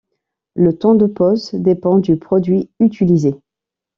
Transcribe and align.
Le 0.55 0.75
temps 0.75 0.95
de 0.95 1.05
pose 1.05 1.51
dépend 1.53 1.99
du 1.99 2.17
produit 2.17 2.71
utilisé. 2.79 3.35